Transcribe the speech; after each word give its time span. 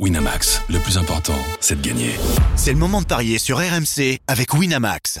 Winamax, 0.00 0.60
le 0.70 0.80
plus 0.80 0.98
important, 0.98 1.38
c'est 1.60 1.80
de 1.80 1.86
gagner. 1.86 2.16
C'est 2.56 2.72
le 2.72 2.78
moment 2.78 3.00
de 3.00 3.06
parier 3.06 3.38
sur 3.38 3.58
RMC 3.58 4.18
avec 4.26 4.52
Winamax. 4.52 5.20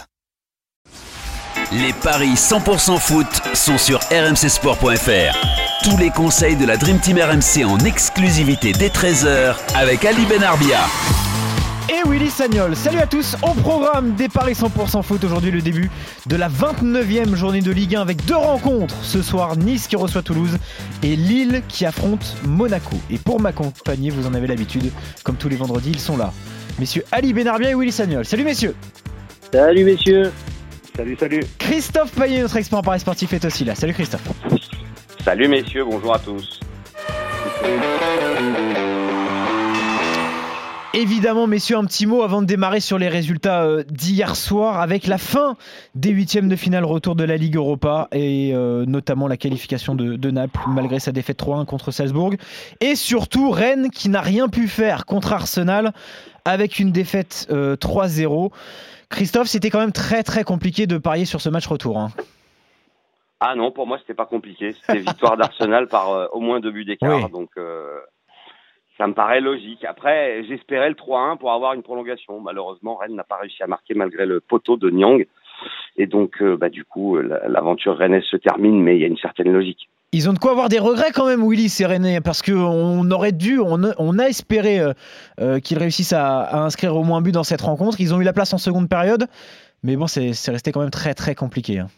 Les 1.70 1.92
paris 1.92 2.34
100% 2.34 2.98
foot 2.98 3.26
sont 3.54 3.78
sur 3.78 4.00
rmcsport.fr. 4.10 5.84
Tous 5.84 5.96
les 5.96 6.10
conseils 6.10 6.56
de 6.56 6.66
la 6.66 6.76
Dream 6.76 6.98
Team 6.98 7.18
RMC 7.18 7.64
en 7.64 7.78
exclusivité 7.84 8.72
dès 8.72 8.88
13h 8.88 9.54
avec 9.76 10.04
Ali 10.04 10.26
Benarbia 10.26 10.80
et 11.88 12.08
Willy 12.08 12.30
Sagnol. 12.30 12.74
Salut 12.76 12.98
à 12.98 13.06
tous, 13.06 13.36
au 13.42 13.54
programme 13.54 14.14
des 14.14 14.28
Paris 14.28 14.52
100% 14.52 15.02
foot 15.02 15.22
aujourd'hui 15.24 15.50
le 15.50 15.60
début 15.60 15.90
de 16.26 16.36
la 16.36 16.48
29e 16.48 17.34
journée 17.34 17.60
de 17.60 17.70
Ligue 17.70 17.96
1 17.96 18.00
avec 18.00 18.24
deux 18.24 18.36
rencontres. 18.36 18.94
Ce 19.02 19.22
soir, 19.22 19.56
Nice 19.56 19.86
qui 19.86 19.96
reçoit 19.96 20.22
Toulouse 20.22 20.56
et 21.02 21.16
Lille 21.16 21.62
qui 21.68 21.84
affronte 21.84 22.36
Monaco. 22.46 22.96
Et 23.10 23.18
pour 23.18 23.40
m'accompagner, 23.40 24.10
vous 24.10 24.26
en 24.26 24.34
avez 24.34 24.46
l'habitude, 24.46 24.90
comme 25.22 25.36
tous 25.36 25.48
les 25.48 25.56
vendredis, 25.56 25.90
ils 25.90 26.00
sont 26.00 26.16
là. 26.16 26.32
Messieurs 26.78 27.04
Ali 27.12 27.32
Benarbia 27.32 27.70
et 27.70 27.74
Willy 27.74 27.92
Sagnol. 27.92 28.24
Salut 28.24 28.44
messieurs. 28.44 28.74
Salut 29.52 29.84
messieurs. 29.84 30.32
Salut, 30.96 31.16
salut. 31.18 31.40
Christophe 31.58 32.12
Payet, 32.12 32.40
notre 32.40 32.56
expert 32.56 32.78
en 32.78 32.82
Paris 32.82 33.00
sportif, 33.00 33.32
est 33.32 33.44
aussi 33.44 33.64
là. 33.64 33.74
Salut 33.74 33.94
Christophe. 33.94 34.22
Salut 35.24 35.48
messieurs, 35.48 35.84
bonjour 35.84 36.14
à 36.14 36.18
tous. 36.18 36.60
Évidemment, 40.96 41.48
messieurs, 41.48 41.76
un 41.76 41.84
petit 41.86 42.06
mot 42.06 42.22
avant 42.22 42.40
de 42.40 42.46
démarrer 42.46 42.78
sur 42.78 42.98
les 42.98 43.08
résultats 43.08 43.64
euh, 43.64 43.82
d'hier 43.82 44.36
soir 44.36 44.78
avec 44.78 45.08
la 45.08 45.18
fin 45.18 45.56
des 45.96 46.10
huitièmes 46.10 46.48
de 46.48 46.54
finale 46.54 46.84
retour 46.84 47.16
de 47.16 47.24
la 47.24 47.36
Ligue 47.36 47.56
Europa 47.56 48.06
et 48.12 48.52
euh, 48.54 48.86
notamment 48.86 49.26
la 49.26 49.36
qualification 49.36 49.96
de, 49.96 50.30
Naples 50.30 50.60
malgré 50.68 51.00
sa 51.00 51.10
défaite 51.10 51.42
3-1 51.42 51.64
contre 51.64 51.90
Salzbourg 51.90 52.34
et 52.80 52.94
surtout 52.94 53.50
Rennes 53.50 53.90
qui 53.90 54.08
n'a 54.08 54.20
rien 54.20 54.48
pu 54.48 54.68
faire 54.68 55.04
contre 55.04 55.32
Arsenal 55.32 55.92
avec 56.44 56.78
une 56.78 56.92
défaite 56.92 57.48
3-0. 57.50 58.44
Euh, 58.44 58.48
Christophe, 59.08 59.48
c'était 59.48 59.70
quand 59.70 59.80
même 59.80 59.92
très 59.92 60.22
très 60.22 60.44
compliqué 60.44 60.86
de 60.86 60.96
parier 60.96 61.24
sur 61.24 61.40
ce 61.40 61.48
match 61.48 61.66
retour. 61.66 61.98
Hein. 61.98 62.10
Ah 63.40 63.56
non, 63.56 63.72
pour 63.72 63.88
moi 63.88 63.98
c'était 63.98 64.14
pas 64.14 64.26
compliqué. 64.26 64.74
C'était 64.74 65.00
victoire 65.00 65.36
d'Arsenal 65.36 65.88
par 65.88 66.32
au 66.32 66.40
moins 66.40 66.60
deux 66.60 66.70
buts 66.70 66.84
d'écart, 66.84 67.30
donc 67.30 67.50
ça 68.98 69.06
me 69.06 69.14
paraît 69.14 69.40
logique. 69.40 69.84
Après, 69.84 70.44
j'espérais 70.44 70.88
le 70.88 70.94
3-1 70.94 71.38
pour 71.38 71.52
avoir 71.52 71.74
une 71.74 71.82
prolongation. 71.82 72.40
Malheureusement, 72.40 72.96
Rennes 72.96 73.16
n'a 73.16 73.24
pas 73.24 73.36
réussi 73.36 73.62
à 73.62 73.66
marquer 73.66 73.94
malgré 73.94 74.26
le 74.26 74.40
poteau 74.40 74.76
de 74.76 74.90
Nyang. 74.90 75.26
Et 75.96 76.06
donc, 76.06 76.42
euh, 76.42 76.56
bah, 76.56 76.68
du 76.68 76.84
coup, 76.84 77.16
l'aventure 77.16 77.96
rennaise 77.96 78.24
se 78.24 78.36
termine, 78.36 78.82
mais 78.82 78.96
il 78.96 79.00
y 79.00 79.04
a 79.04 79.08
une 79.08 79.16
certaine 79.16 79.52
logique. 79.52 79.88
Ils 80.12 80.30
ont 80.30 80.32
de 80.32 80.38
quoi 80.38 80.52
avoir 80.52 80.68
des 80.68 80.78
regrets 80.78 81.10
quand 81.12 81.26
même, 81.26 81.42
Willy, 81.42 81.68
ces 81.68 81.86
Rennais, 81.86 82.20
parce 82.20 82.40
qu'on 82.40 83.10
aurait 83.10 83.32
dû, 83.32 83.58
on 83.58 84.18
a, 84.18 84.28
espéré 84.28 84.78
euh, 84.78 84.92
euh, 85.40 85.58
qu'ils 85.58 85.78
réussissent 85.78 86.12
à, 86.12 86.62
inscrire 86.64 86.94
au 86.96 87.02
moins 87.02 87.18
un 87.18 87.22
but 87.22 87.32
dans 87.32 87.42
cette 87.42 87.62
rencontre. 87.62 88.00
Ils 88.00 88.14
ont 88.14 88.20
eu 88.20 88.24
la 88.24 88.32
place 88.32 88.52
en 88.52 88.58
seconde 88.58 88.88
période, 88.88 89.26
mais 89.82 89.96
bon, 89.96 90.06
c'est 90.06 90.50
resté 90.50 90.70
quand 90.70 90.80
même 90.80 90.90
très 90.90 91.14
très 91.14 91.34
compliqué. 91.34 91.80
Hein. 91.80 91.88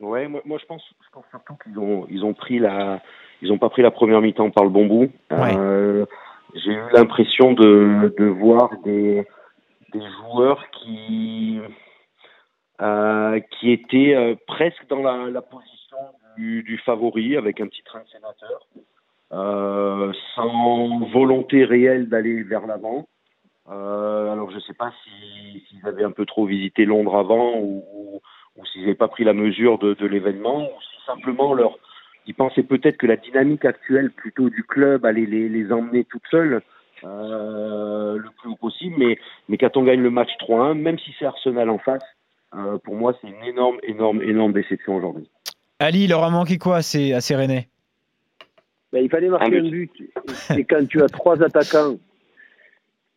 Ouais, 0.00 0.28
moi, 0.28 0.40
moi, 0.44 0.58
je 0.60 0.66
pense, 0.66 0.82
je 1.04 1.10
pense 1.12 1.24
surtout 1.30 1.54
qu'ils 1.62 1.78
ont, 1.78 2.06
ils 2.08 2.24
ont 2.24 2.34
pris 2.34 2.58
la, 2.58 3.00
ils 3.42 3.48
n'ont 3.48 3.58
pas 3.58 3.68
pris 3.68 3.82
la 3.82 3.90
première 3.90 4.20
mi-temps 4.20 4.50
par 4.50 4.64
le 4.64 4.70
bon 4.70 4.86
bout. 4.86 5.10
Euh, 5.32 6.06
j'ai 6.54 6.72
eu 6.72 6.82
l'impression 6.92 7.52
de, 7.52 8.14
de 8.18 8.24
voir 8.26 8.70
des, 8.84 9.26
des 9.92 10.02
joueurs 10.22 10.64
qui 10.70 11.60
euh, 12.80 13.40
qui 13.58 13.72
étaient 13.72 14.14
euh, 14.14 14.36
presque 14.46 14.86
dans 14.88 15.02
la, 15.02 15.30
la 15.30 15.42
position 15.42 15.96
du, 16.36 16.62
du, 16.62 16.78
favori 16.78 17.36
avec 17.36 17.60
un 17.60 17.66
petit 17.66 17.82
train 17.82 18.00
de 18.00 18.06
sénateur, 18.06 18.68
euh, 19.32 20.12
sans 20.36 21.00
volonté 21.12 21.64
réelle 21.64 22.08
d'aller 22.08 22.44
vers 22.44 22.66
l'avant. 22.66 23.08
Alors 23.66 24.50
je 24.50 24.56
ne 24.56 24.60
sais 24.60 24.74
pas 24.74 24.92
s'ils 25.02 25.60
si, 25.62 25.76
avaient 25.84 26.04
un 26.04 26.12
peu 26.12 26.24
trop 26.24 26.46
visité 26.46 26.84
Londres 26.86 27.16
avant 27.16 27.58
ou, 27.58 28.20
ou, 28.58 28.66
s'ils 28.66 28.82
n'avaient 28.82 28.94
pas 28.94 29.08
pris 29.08 29.24
la 29.24 29.32
mesure 29.32 29.78
de, 29.78 29.94
de 29.94 30.06
l'événement 30.06 30.64
ou 30.64 30.80
si 30.80 31.06
simplement 31.06 31.54
leur 31.54 31.78
ils 32.28 32.34
pensaient 32.34 32.62
peut-être 32.62 32.98
que 32.98 33.06
la 33.06 33.16
dynamique 33.16 33.64
actuelle 33.64 34.10
plutôt 34.10 34.50
du 34.50 34.62
club 34.62 35.06
allait 35.06 35.24
les, 35.24 35.48
les 35.48 35.72
emmener 35.72 36.04
toutes 36.04 36.26
seules 36.30 36.60
euh, 37.04 38.18
le 38.18 38.28
plus 38.38 38.50
haut 38.50 38.56
possible. 38.56 38.96
Mais, 38.98 39.18
mais 39.48 39.56
quand 39.56 39.76
on 39.76 39.82
gagne 39.82 40.02
le 40.02 40.10
match 40.10 40.30
3-1, 40.46 40.74
même 40.74 40.98
si 40.98 41.14
c'est 41.18 41.24
Arsenal 41.24 41.70
en 41.70 41.78
face, 41.78 42.02
euh, 42.54 42.76
pour 42.84 42.96
moi, 42.96 43.14
c'est 43.20 43.28
une 43.28 43.44
énorme, 43.44 43.78
énorme, 43.82 44.22
énorme 44.22 44.52
déception 44.52 44.96
aujourd'hui. 44.96 45.28
Ali, 45.78 46.04
il 46.04 46.10
leur 46.10 46.22
a 46.22 46.30
manqué 46.30 46.58
quoi 46.58 46.76
à 46.76 46.82
ces, 46.82 47.12
à 47.14 47.20
ben, 47.46 47.64
Il 48.92 49.08
fallait 49.08 49.28
marquer 49.28 49.58
un 49.58 49.70
but. 49.70 49.92
Et 50.56 50.64
quand 50.64 50.86
tu 50.86 51.02
as 51.02 51.08
trois 51.08 51.42
attaquants, 51.42 51.96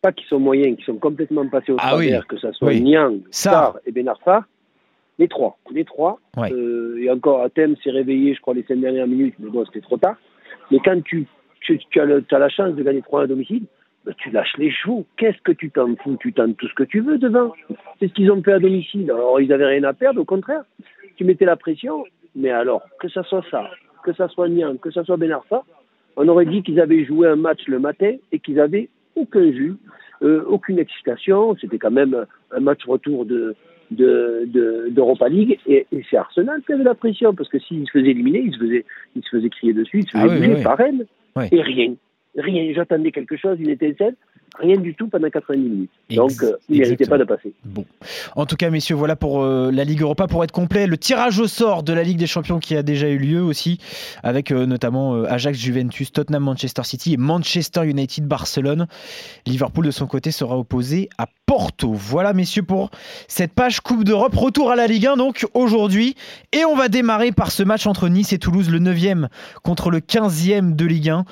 pas 0.00 0.12
qui 0.12 0.24
sont 0.26 0.40
moyens, 0.40 0.78
qui 0.78 0.84
sont 0.84 0.96
complètement 0.96 1.46
passés 1.48 1.72
au 1.72 1.76
ah 1.80 1.90
travers, 1.90 2.26
que 2.26 2.38
ce 2.38 2.50
soit 2.52 2.74
Niang, 2.74 3.20
Sar 3.30 3.78
et 3.84 3.92
Benarfa, 3.92 4.46
les 5.22 5.28
trois. 5.28 5.56
Les 5.70 5.84
trois. 5.84 6.18
Euh, 6.38 6.98
et 6.98 7.08
encore, 7.10 7.42
Athènes 7.42 7.76
s'est 7.82 7.90
réveillé, 7.90 8.34
je 8.34 8.40
crois, 8.40 8.54
les 8.54 8.64
cinq 8.64 8.80
dernières 8.80 9.06
minutes, 9.06 9.34
mais 9.38 9.50
bon, 9.50 9.64
c'était 9.66 9.80
trop 9.80 9.96
tard. 9.96 10.16
Mais 10.70 10.78
quand 10.84 11.00
tu, 11.04 11.26
tu, 11.60 11.78
as, 12.00 12.38
la 12.38 12.48
chance 12.48 12.74
de 12.74 12.82
gagner 12.82 13.02
3 13.02 13.22
à 13.22 13.26
domicile, 13.26 13.64
ben, 14.04 14.14
tu 14.18 14.30
lâches 14.30 14.56
les 14.58 14.72
chevaux. 14.72 15.06
Qu'est-ce 15.16 15.40
que 15.42 15.52
tu 15.52 15.70
t'en 15.70 15.94
fous? 15.96 16.16
Tu 16.18 16.32
tentes 16.32 16.56
tout 16.56 16.66
ce 16.66 16.74
que 16.74 16.82
tu 16.82 17.00
veux 17.00 17.18
devant. 17.18 17.52
C'est 18.00 18.08
ce 18.08 18.14
qu'ils 18.14 18.32
ont 18.32 18.42
fait 18.42 18.54
à 18.54 18.58
domicile. 18.58 19.10
Alors, 19.10 19.40
ils 19.40 19.48
n'avaient 19.48 19.66
rien 19.66 19.84
à 19.84 19.92
perdre, 19.92 20.20
au 20.20 20.24
contraire. 20.24 20.64
Tu 21.16 21.24
mettais 21.24 21.44
la 21.44 21.56
pression. 21.56 22.04
Mais 22.34 22.50
alors, 22.50 22.82
que 22.98 23.08
ça 23.08 23.22
soit 23.22 23.44
ça, 23.50 23.70
que 24.02 24.12
ça 24.14 24.26
soit 24.28 24.48
Nian, 24.48 24.76
que 24.76 24.90
ça 24.90 25.04
soit 25.04 25.18
Benarfa, 25.18 25.62
on 26.16 26.26
aurait 26.28 26.46
dit 26.46 26.62
qu'ils 26.62 26.80
avaient 26.80 27.04
joué 27.04 27.28
un 27.28 27.36
match 27.36 27.60
le 27.68 27.78
matin 27.78 28.16
et 28.32 28.38
qu'ils 28.40 28.58
avaient 28.58 28.88
aucun 29.14 29.52
jus, 29.52 29.76
euh, 30.22 30.42
aucune 30.48 30.78
excitation. 30.78 31.54
C'était 31.60 31.78
quand 31.78 31.90
même 31.90 32.26
un 32.50 32.60
match 32.60 32.84
retour 32.86 33.26
de, 33.26 33.54
d'Europa 33.92 35.28
de, 35.28 35.34
League 35.34 35.58
et, 35.66 35.86
c'est 36.10 36.16
Arsenal 36.16 36.62
qui 36.66 36.72
avait 36.72 36.84
la 36.84 36.94
pression 36.94 37.34
parce 37.34 37.48
que 37.48 37.58
s'il 37.58 37.86
se 37.86 37.92
faisait 37.92 38.10
éliminer, 38.10 38.40
il 38.40 38.52
se 38.52 38.58
faisait, 38.58 38.84
il 39.16 39.22
se 39.22 39.28
faisait 39.30 39.50
crier 39.50 39.72
dessus, 39.72 40.00
il 40.00 40.08
se 40.08 40.16
faisait 40.16 40.56
ah 40.60 40.62
par 40.62 40.78
Rennes 40.78 41.04
et 41.50 41.62
rien. 41.62 41.94
Rien. 42.36 42.72
J'attendais 42.74 43.12
quelque 43.12 43.36
chose, 43.36 43.58
une 43.60 43.70
étincelle. 43.70 44.16
Rien 44.58 44.76
du 44.76 44.94
tout 44.94 45.08
pendant 45.08 45.30
90 45.30 45.60
minutes. 45.62 45.90
Donc, 46.10 46.32
euh, 46.42 46.58
il 46.68 46.80
n'héritait 46.80 47.06
pas 47.06 47.16
de 47.16 47.24
passer. 47.24 47.54
Bon. 47.64 47.86
En 48.36 48.44
tout 48.44 48.56
cas, 48.56 48.68
messieurs, 48.68 48.94
voilà 48.94 49.16
pour 49.16 49.42
euh, 49.42 49.70
la 49.72 49.84
Ligue 49.84 50.02
Europa. 50.02 50.26
Pour 50.26 50.44
être 50.44 50.52
complet, 50.52 50.86
le 50.86 50.98
tirage 50.98 51.38
au 51.38 51.46
sort 51.46 51.82
de 51.82 51.94
la 51.94 52.02
Ligue 52.02 52.18
des 52.18 52.26
Champions 52.26 52.58
qui 52.58 52.76
a 52.76 52.82
déjà 52.82 53.08
eu 53.08 53.16
lieu 53.16 53.42
aussi, 53.42 53.78
avec 54.22 54.52
euh, 54.52 54.66
notamment 54.66 55.24
Ajax, 55.24 55.58
Juventus, 55.58 56.12
Tottenham, 56.12 56.42
Manchester 56.42 56.82
City 56.84 57.14
et 57.14 57.16
Manchester 57.16 57.86
United, 57.86 58.26
Barcelone. 58.26 58.88
Liverpool, 59.46 59.86
de 59.86 59.90
son 59.90 60.06
côté, 60.06 60.30
sera 60.30 60.58
opposé 60.58 61.08
à 61.16 61.26
Porto. 61.46 61.90
Voilà, 61.92 62.34
messieurs, 62.34 62.62
pour 62.62 62.90
cette 63.28 63.52
page 63.54 63.80
Coupe 63.80 64.04
d'Europe. 64.04 64.34
Retour 64.34 64.70
à 64.70 64.76
la 64.76 64.86
Ligue 64.86 65.06
1, 65.06 65.16
donc, 65.16 65.46
aujourd'hui. 65.54 66.14
Et 66.52 66.66
on 66.66 66.76
va 66.76 66.88
démarrer 66.88 67.32
par 67.32 67.50
ce 67.52 67.62
match 67.62 67.86
entre 67.86 68.10
Nice 68.10 68.34
et 68.34 68.38
Toulouse, 68.38 68.68
le 68.68 68.80
9e 68.80 69.28
contre 69.62 69.90
le 69.90 70.00
15e 70.00 70.76
de 70.76 70.84
Ligue 70.84 71.08
1. 71.08 71.24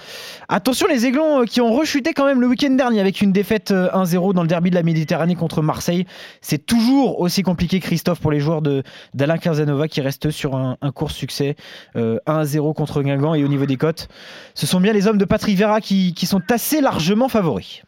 Attention, 0.48 0.86
les 0.88 1.04
Aiglons 1.04 1.44
qui 1.44 1.60
ont 1.60 1.72
rechuté 1.72 2.14
quand 2.14 2.24
même 2.24 2.40
le 2.40 2.46
week-end 2.46 2.70
dernier 2.70 3.00
avec 3.00 3.09
une 3.18 3.32
défaite 3.32 3.72
1-0 3.72 4.30
euh, 4.30 4.32
dans 4.32 4.42
le 4.42 4.48
derby 4.48 4.70
de 4.70 4.76
la 4.76 4.82
Méditerranée 4.82 5.34
contre 5.34 5.62
Marseille. 5.62 6.06
C'est 6.40 6.64
toujours 6.64 7.20
aussi 7.20 7.42
compliqué, 7.42 7.80
Christophe, 7.80 8.20
pour 8.20 8.30
les 8.30 8.38
joueurs 8.38 8.62
d'Alain 8.62 9.38
Carzanova 9.38 9.88
qui 9.88 10.00
restent 10.00 10.30
sur 10.30 10.54
un, 10.54 10.76
court 10.94 11.10
succès. 11.10 11.56
1-0 11.94 11.96
euh, 11.96 12.72
contre 12.72 13.02
Guingamp 13.02 13.34
et 13.34 13.44
au 13.44 13.48
niveau 13.48 13.66
des 13.66 13.76
cotes, 13.76 14.08
ce 14.54 14.66
sont 14.66 14.80
bien 14.80 14.92
les 14.92 15.08
hommes 15.08 15.18
de 15.18 15.24
Patrick 15.24 15.58
Vera 15.58 15.80
qui, 15.80 16.14
sont 16.26 16.42
assez 16.50 16.80
largement 16.80 17.28
favoris. 17.28 17.82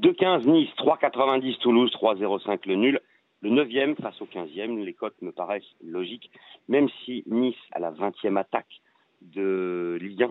2-15 0.00 0.46
Nice, 0.46 0.70
3-90 0.78 1.58
Toulouse, 1.58 1.92
3-05 2.00 2.60
le 2.66 2.74
nul. 2.76 3.00
Le 3.42 3.50
9e 3.50 3.94
face 4.00 4.20
au 4.22 4.26
15e, 4.26 4.82
les 4.82 4.94
cotes 4.94 5.20
me 5.20 5.30
paraissent 5.30 5.62
logiques, 5.84 6.30
même 6.68 6.88
si 7.04 7.22
Nice 7.26 7.54
a 7.72 7.80
la 7.80 7.92
20e 7.92 8.38
attaque 8.38 8.80
de 9.20 9.98
Ligue 10.00 10.22
1 10.22 10.30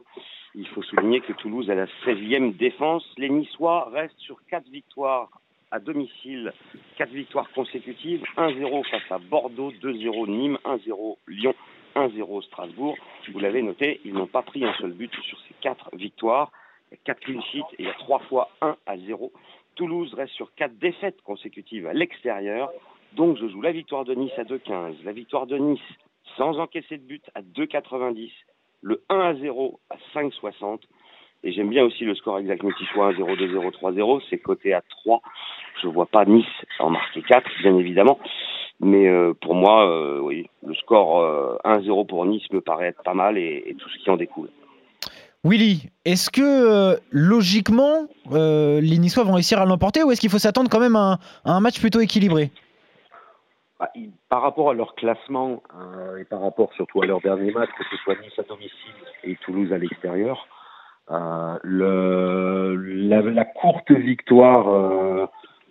il 0.57 0.67
faut 0.67 0.81
souligner 0.83 1.21
que 1.21 1.33
Toulouse 1.33 1.69
a 1.69 1.75
la 1.75 1.85
16e 2.05 2.55
défense. 2.55 3.05
Les 3.17 3.29
Niçois 3.29 3.89
restent 3.91 4.19
sur 4.19 4.37
4 4.49 4.69
victoires 4.69 5.29
à 5.71 5.79
domicile, 5.79 6.53
4 6.97 7.11
victoires 7.11 7.49
consécutives, 7.51 8.23
1-0 8.37 8.89
face 8.89 9.11
à 9.11 9.17
Bordeaux, 9.17 9.71
2-0 9.71 10.29
Nîmes, 10.29 10.57
1-0 10.63 11.17
Lyon, 11.27 11.53
1-0 11.95 12.43
Strasbourg. 12.43 12.95
Vous 13.31 13.39
l'avez 13.39 13.61
noté, 13.61 13.99
ils 14.05 14.13
n'ont 14.13 14.27
pas 14.27 14.43
pris 14.43 14.63
un 14.63 14.73
seul 14.75 14.93
but 14.93 15.13
sur 15.23 15.37
ces 15.41 15.55
4 15.61 15.95
victoires. 15.95 16.51
Il 16.91 16.95
y 16.95 16.97
a 16.97 17.03
4 17.03 17.19
clean 17.19 17.41
sheets 17.41 17.73
et 17.73 17.83
il 17.83 17.85
y 17.85 17.89
a 17.89 17.93
3 17.93 18.19
fois 18.19 18.49
1 18.61 18.77
à 18.85 18.97
0. 18.97 19.33
Toulouse 19.75 20.13
reste 20.13 20.33
sur 20.33 20.53
4 20.55 20.77
défaites 20.77 21.21
consécutives 21.23 21.87
à 21.87 21.93
l'extérieur. 21.93 22.71
Donc 23.13 23.37
je 23.37 23.47
joue 23.47 23.61
la 23.61 23.71
victoire 23.71 24.05
de 24.05 24.13
Nice 24.13 24.37
à 24.37 24.43
2-15, 24.43 25.03
la 25.03 25.11
victoire 25.11 25.47
de 25.47 25.57
Nice 25.57 25.79
sans 26.37 26.59
encaisser 26.59 26.97
de 26.97 27.03
but 27.03 27.23
à 27.33 27.41
2,90 27.41 28.31
le 28.85 29.01
1 29.09 29.19
à 29.19 29.33
0 29.33 29.79
à 29.89 29.95
5,60. 30.13 30.79
Et 31.43 31.51
j'aime 31.51 31.69
bien 31.69 31.83
aussi 31.83 32.05
le 32.05 32.15
score 32.15 32.39
exact 32.39 32.63
soit 32.93 33.07
1, 33.07 33.15
0, 33.17 33.35
2, 33.35 33.51
0, 33.51 33.71
3, 33.71 33.93
0. 33.93 34.21
C'est 34.29 34.37
coté 34.37 34.73
à 34.73 34.81
3. 34.81 35.21
Je 35.81 35.87
vois 35.87 36.05
pas 36.05 36.25
Nice 36.25 36.45
en 36.79 36.91
marquer 36.91 37.23
4, 37.23 37.49
bien 37.61 37.77
évidemment. 37.77 38.19
Mais 38.79 39.07
euh, 39.07 39.33
pour 39.41 39.55
moi, 39.55 39.89
euh, 39.89 40.19
oui, 40.19 40.47
le 40.65 40.75
score 40.75 41.23
1-0 41.65 42.01
euh, 42.01 42.03
pour 42.03 42.25
Nice 42.25 42.43
me 42.51 42.61
paraît 42.61 42.87
être 42.87 43.01
pas 43.03 43.15
mal 43.15 43.37
et, 43.37 43.75
tout 43.79 43.89
ce 43.89 44.03
qui 44.03 44.09
en 44.09 44.17
découle. 44.17 44.49
Willy, 45.43 45.89
est-ce 46.05 46.29
que 46.29 46.97
logiquement 47.11 48.07
les 48.31 48.97
Niçois 48.97 49.23
vont 49.23 49.33
réussir 49.33 49.59
à 49.59 49.65
l'emporter 49.65 50.03
ou 50.03 50.11
est-ce 50.11 50.21
qu'il 50.21 50.31
faut 50.31 50.39
s'attendre 50.39 50.69
quand 50.69 50.79
même 50.79 50.95
à, 50.95 51.19
un 51.43 51.59
match 51.59 51.79
plutôt 51.79 51.99
équilibré? 51.99 52.51
Bah, 53.79 53.89
Par 54.29 54.41
rapport 54.41 54.69
à 54.69 54.73
leur 54.73 54.95
classement 54.95 55.63
euh, 55.75 56.17
et 56.17 56.25
par 56.25 56.41
rapport 56.41 56.73
surtout 56.73 57.01
à 57.01 57.05
leur 57.05 57.21
dernier 57.21 57.51
match, 57.51 57.69
que 57.77 57.83
ce 57.89 57.97
soit 57.97 58.15
Nice 58.21 58.37
à 58.39 58.43
domicile 58.43 58.93
et 59.23 59.35
Toulouse 59.37 59.71
à 59.73 59.77
l'extérieur, 59.77 60.47
le, 61.09 62.75
la, 62.75 63.45
courte 63.45 63.91
victoire 63.91 65.29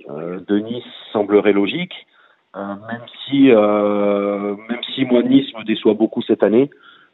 de 0.09 0.59
Nice 0.61 0.85
semblerait 1.13 1.53
logique, 1.53 2.07
même 2.55 3.05
si 3.27 3.49
même 3.49 4.83
si 4.95 5.05
moi 5.07 5.23
Nice 5.23 5.53
me 5.55 5.65
déçoit 5.65 5.95
beaucoup 5.95 6.23
cette 6.23 6.45
année. 6.45 6.71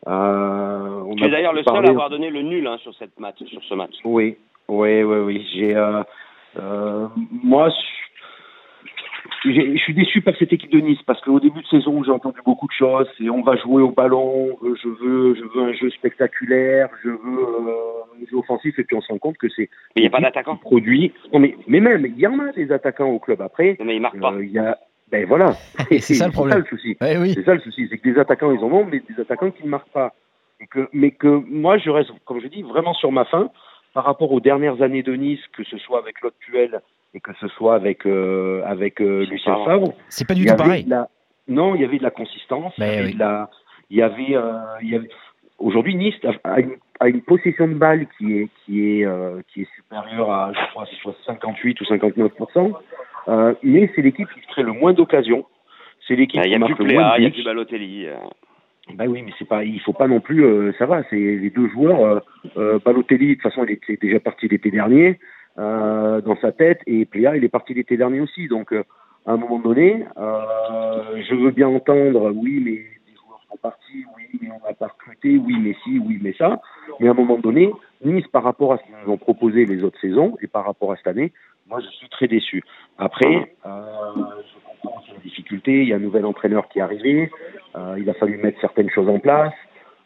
Euh, 0.07 1.03
on 1.05 1.15
tu 1.15 1.25
es 1.25 1.29
d'ailleurs 1.29 1.53
le 1.53 1.63
seul 1.63 1.85
à 1.85 1.91
avoir 1.91 2.09
donné 2.11 2.31
le 2.31 2.43
nul 2.43 2.67
hein, 2.67 2.79
sur, 2.79 2.95
cette 2.95 3.19
match, 3.21 3.37
sur 3.45 3.63
ce 3.65 3.75
match. 3.75 3.95
Oui, 4.05 4.37
oui, 4.69 5.03
oui, 5.03 5.19
oui. 5.19 5.49
J'ai, 5.53 5.77
euh, 5.77 6.03
euh, 6.59 7.07
moi, 7.43 7.69
je 7.69 7.75
suis 9.41 9.95
déçu 9.95 10.21
par 10.21 10.35
cette 10.39 10.53
équipe 10.53 10.71
de 10.71 10.81
Nice 10.81 11.01
parce 11.07 11.21
qu'au 11.21 11.41
début 11.41 11.63
de 11.63 11.67
saison, 11.67 12.03
j'ai 12.05 12.11
entendu 12.11 12.41
beaucoup 12.45 12.67
de 12.67 12.73
choses 12.73 13.09
et 13.21 13.31
on 13.31 13.43
va 13.43 13.57
jouer 13.57 13.83
au 13.83 13.91
ballon. 13.91 14.59
Je 14.63 14.89
veux, 14.89 15.35
je 15.35 15.43
veux 15.43 15.63
un 15.63 15.73
jeu 15.73 15.91
spectaculaire. 15.91 16.89
Je 17.03 17.09
veux 17.09 17.17
euh, 17.17 18.21
un 18.21 18.27
jeu 18.31 18.37
offensif 18.37 18.79
et 18.79 18.85
puis 18.85 18.97
on 18.97 19.01
se 19.01 19.13
rend 19.13 19.19
compte 19.19 19.39
que 19.39 19.49
c'est. 19.49 19.69
Mais 19.97 19.97
il 19.97 20.01
n'y 20.03 20.09
a 20.09 20.11
pas 20.11 20.21
d'attaquant. 20.21 20.57
Produit. 20.57 21.13
Non, 21.33 21.39
mais, 21.41 21.57
mais 21.67 21.81
même, 21.81 22.05
il 22.07 22.19
y 22.19 22.27
en 22.27 22.39
a 22.39 22.53
des 22.53 22.71
attaquants 22.73 23.09
au 23.09 23.19
club 23.19 23.41
après. 23.41 23.77
mais 23.83 23.97
ils 23.97 24.01
marquent 24.01 24.21
pas. 24.21 24.35
Il 24.41 24.51
y 24.51 24.59
a, 24.59 24.79
ben 25.11 25.27
voilà. 25.27 25.53
c'est 25.91 26.15
ça 26.15 26.27
le 26.27 26.33
problème. 26.33 26.59
Ça, 26.59 26.71
le 26.71 26.77
souci. 26.77 26.97
C'est 27.01 27.45
ça 27.45 27.55
le 27.55 27.61
souci, 27.61 27.89
c'est 27.91 27.99
que 27.99 28.09
des 28.09 28.19
attaquants 28.19 28.53
ils 28.53 28.63
en 28.63 28.71
ont, 28.71 28.85
mais 28.85 29.01
des 29.01 29.21
attaquants 29.21 29.51
qui 29.51 29.65
ne 29.65 29.69
marquent 29.69 29.93
pas. 29.93 30.15
Et 30.61 30.67
que, 30.67 30.89
mais 30.93 31.11
que 31.11 31.27
moi 31.27 31.79
je 31.79 31.91
reste, 31.91 32.11
comme 32.27 32.41
je 32.41 32.47
dis, 32.49 32.63
vraiment 32.63 32.95
sur 32.95 33.11
ma 33.11 33.25
fin 33.25 33.51
par 33.95 34.05
rapport 34.05 34.31
aux 34.31 34.41
dernières 34.41 34.83
années 34.83 35.03
de 35.03 35.15
Nice, 35.15 35.41
que 35.53 35.65
ce 35.65 35.79
soit 35.79 35.99
avec 35.99 36.17
Claude 36.17 36.35
Puel 36.39 36.81
et 37.15 37.21
que 37.21 37.33
ce 37.41 37.49
soit 37.49 37.75
avec 37.75 38.07
euh, 38.07 38.63
avec 38.65 39.01
euh, 39.01 39.27
Lucien 39.27 39.57
Favre. 39.65 39.93
C'est 40.09 40.27
pas 40.27 40.35
du 40.35 40.45
tout 40.45 40.57
pareil. 40.57 40.87
Non, 41.49 41.75
il 41.75 41.81
y 41.81 41.85
avait 41.85 41.99
de 41.99 42.03
la 42.03 42.11
consistance. 42.11 42.73
il 42.79 42.85
y 42.85 42.87
avait, 42.87 43.13
la... 43.13 43.51
il 43.91 43.97
y 43.97 44.03
avait, 44.03 44.37
euh, 44.37 44.53
il 44.83 44.91
y 44.91 44.95
avait... 44.95 45.09
Aujourd'hui, 45.59 45.97
Nice 45.97 46.15
a 46.45 46.61
une, 46.61 46.77
a 47.01 47.09
une, 47.09 47.23
possession 47.23 47.67
de 47.67 47.75
balle 47.75 48.07
qui 48.17 48.39
est 48.39 48.49
qui 48.65 49.03
est 49.03 49.07
qui 49.53 49.63
est 49.63 49.69
supérieure 49.75 50.31
à 50.31 50.53
je 50.53 50.71
crois 50.71 50.87
58 51.27 51.81
ou 51.81 51.85
59 51.85 52.33
euh, 53.29 53.55
mais 53.63 53.91
c'est 53.95 54.03
l'équipe 54.03 54.29
qui 54.33 54.41
crée 54.49 54.63
le 54.63 54.73
moins 54.73 54.93
d'occasions. 54.93 55.45
C'est 56.07 56.17
l'équipe 56.17 56.41
bah, 56.41 56.49
qui 56.49 56.59
marque 56.59 56.79
le 56.79 56.95
moins 56.95 57.17
Il 57.19 57.25
y 57.25 57.27
a 57.27 57.31
plus 57.31 57.45
Balotelli. 57.45 58.09
Ben 58.95 59.09
oui, 59.09 59.23
mais 59.23 59.33
c'est 59.39 59.47
pas, 59.47 59.65
il 59.65 59.81
faut 59.81 59.93
pas 59.93 60.09
non 60.09 60.21
plus, 60.21 60.45
euh, 60.45 60.73
ça 60.79 60.87
va, 60.87 61.03
c'est 61.11 61.17
les 61.17 61.51
deux 61.51 61.69
joueurs. 61.69 62.01
Euh, 62.01 62.21
euh, 62.57 62.79
Balotelli, 62.85 63.29
de 63.29 63.35
toute 63.35 63.43
façon, 63.43 63.65
il 63.65 63.73
était 63.73 63.97
déjà 63.97 64.21
parti 64.21 64.49
l'été 64.49 64.71
dernier 64.71 65.19
dans 65.57 66.37
sa 66.41 66.53
tête, 66.53 66.81
et 66.87 67.05
Pléa, 67.05 67.37
il 67.37 67.45
est 67.45 67.49
parti 67.49 67.75
l'été 67.75 67.97
dernier 67.97 68.21
aussi. 68.21 68.49
Donc, 68.49 68.73
à 68.73 69.33
un 69.33 69.37
moment 69.37 69.59
donné, 69.59 70.07
je 70.17 71.35
veux 71.35 71.51
bien 71.51 71.69
entendre, 71.69 72.33
oui, 72.35 72.61
mais 72.65 72.71
les 72.71 73.15
joueurs 73.15 73.41
sont 73.51 73.59
partis, 73.59 74.05
oui, 74.17 74.39
mais 74.41 74.49
on 74.51 74.67
n'a 74.67 74.75
pas 74.75 74.89
recruté, 74.89 75.37
oui, 75.37 75.57
mais 75.61 75.77
si, 75.85 75.99
oui, 75.99 76.19
mais 76.23 76.33
ça. 76.33 76.61
Mais 76.99 77.09
à 77.09 77.11
un 77.11 77.15
moment 77.15 77.39
donné, 77.39 77.71
Nice, 78.03 78.27
par 78.29 78.43
rapport 78.45 78.73
à 78.73 78.79
ce 78.79 78.85
qu'ils 78.85 78.95
nous 79.05 79.13
ont 79.13 79.19
proposé 79.19 79.67
les 79.67 79.85
autres 79.85 80.01
saisons 80.01 80.37
et 80.41 80.47
par 80.47 80.65
rapport 80.65 80.93
à 80.93 80.97
cette 80.97 81.09
année, 81.09 81.33
moi, 81.69 81.81
je 81.81 81.89
suis 81.89 82.09
très 82.09 82.27
déçu. 82.27 82.65
Après, 82.99 83.55
euh, 83.67 83.83
je 84.43 84.83
comprends 84.83 85.01
qu'il 85.03 85.13
y 85.13 85.17
a 85.17 85.19
des 85.19 85.29
difficultés. 85.29 85.83
Il 85.83 85.89
y 85.89 85.93
a 85.93 85.97
un 85.97 86.01
nouvel 86.01 86.25
entraîneur 86.25 86.69
qui 86.69 86.79
est 86.79 86.83
arrivé. 86.83 87.31
Euh, 87.77 87.97
il 87.99 88.09
a 88.09 88.15
fallu 88.15 88.39
mettre 88.39 88.61
certaines 88.61 88.91
choses 88.91 89.09
en 89.09 89.19
place. 89.19 89.53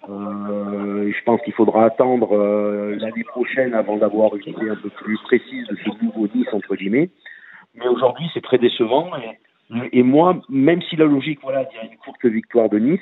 Euh, 0.09 1.12
je 1.12 1.25
pense 1.25 1.41
qu'il 1.43 1.53
faudra 1.55 1.87
attendre 1.87 2.37
euh, 2.37 2.97
l'année 2.97 3.25
prochaine 3.25 3.75
avant 3.75 3.97
d'avoir 3.97 4.35
une 4.37 4.53
idée 4.55 4.69
un 4.69 4.77
peu 4.77 4.91
plus 4.91 5.19
précise 5.25 5.67
de 5.69 5.77
ce 5.77 6.05
nouveau 6.05 6.29
Nice, 6.35 6.49
entre 6.53 6.77
guillemets. 6.77 7.11
Mais 7.75 7.89
aujourd'hui, 7.89 8.27
c'est 8.35 8.43
très 8.43 8.59
décevant. 8.59 9.11
Et, 9.17 9.99
et, 9.99 10.03
moi, 10.03 10.41
même 10.49 10.83
si 10.83 10.97
la 10.97 11.06
logique, 11.06 11.41
voilà, 11.43 11.67
il 11.73 11.77
y 11.77 11.81
a 11.81 11.85
une 11.91 11.97
courte 11.99 12.25
victoire 12.27 12.69
de 12.69 12.79
Nice, 12.79 13.01